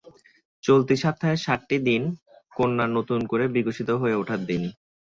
[0.63, 2.03] চলতি সপ্তাহের সাতটি দিন
[2.51, 4.61] কন্যার নতুন করে বিকশিত হয়ে ওঠার দিন।